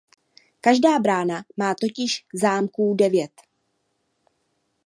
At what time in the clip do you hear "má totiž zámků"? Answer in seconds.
1.57-2.93